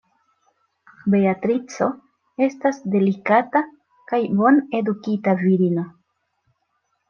Beatrico 1.15 1.89
estas 2.47 2.81
delikata 2.97 3.63
kaj 4.13 4.23
bonedukita 4.43 5.39
virino. 5.47 5.89